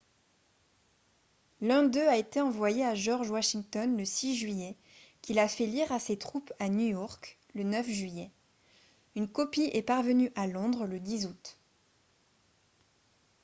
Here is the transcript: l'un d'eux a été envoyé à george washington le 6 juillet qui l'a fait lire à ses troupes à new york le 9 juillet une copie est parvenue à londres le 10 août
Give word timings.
l'un 1.61 1.83
d'eux 1.83 2.07
a 2.07 2.17
été 2.17 2.41
envoyé 2.41 2.83
à 2.83 2.95
george 2.95 3.29
washington 3.29 3.95
le 3.95 4.03
6 4.03 4.35
juillet 4.35 4.75
qui 5.21 5.35
l'a 5.35 5.47
fait 5.47 5.67
lire 5.67 5.91
à 5.91 5.99
ses 5.99 6.17
troupes 6.17 6.51
à 6.57 6.69
new 6.69 6.83
york 6.87 7.37
le 7.53 7.61
9 7.61 7.85
juillet 7.87 8.31
une 9.15 9.27
copie 9.27 9.69
est 9.73 9.83
parvenue 9.83 10.31
à 10.33 10.47
londres 10.47 10.87
le 10.87 10.99
10 10.99 11.27
août 11.27 11.55